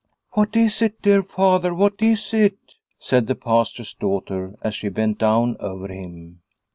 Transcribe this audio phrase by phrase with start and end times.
[0.33, 2.57] "What is it, dear Father, what is it?"
[2.99, 6.41] said the Pastor's daughter as she bent down over him.